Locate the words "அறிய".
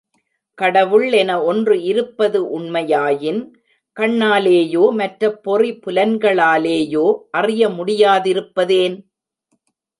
7.31-7.69